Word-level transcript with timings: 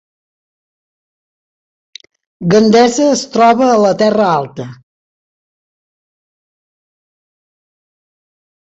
Gandesa 2.55 3.07
es 3.17 3.23
troba 3.37 3.69
a 3.75 3.77
la 3.83 3.93
Terra 4.01 4.27
Alta 4.41 4.67